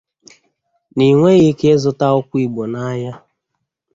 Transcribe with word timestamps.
na 0.95 1.03
i 1.09 1.11
nweghị 1.17 1.47
ike 1.51 1.67
ịzụta 1.75 2.03
akwụkwọ 2.09 2.35
Igbo 2.45 2.63
n'ahịa 2.71 3.13